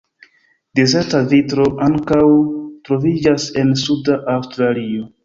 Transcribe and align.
Dezerta 0.77 1.19
vitro 1.33 1.67
ankaŭ 1.87 2.21
troviĝas 2.89 3.47
en 3.65 3.75
suda 3.83 4.17
Aŭstralio. 4.39 5.07